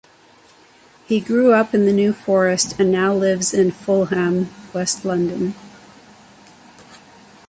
He 1.05 1.19
grew 1.19 1.53
up 1.53 1.75
in 1.75 1.85
the 1.85 1.93
New 1.93 2.11
Forest 2.11 2.79
and 2.79 2.91
now 2.91 3.13
lives 3.13 3.53
in 3.53 3.69
Fulham, 3.69 4.49
west 4.73 5.05
London. 5.05 5.53